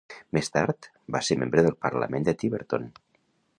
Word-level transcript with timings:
Més 0.37 0.47
tard, 0.55 0.87
va 1.17 1.21
ser 1.27 1.37
membre 1.43 1.65
del 1.67 1.77
Parlament 1.87 2.27
de 2.31 2.37
Tiverton. 2.45 2.91